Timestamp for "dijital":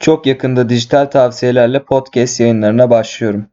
0.68-1.06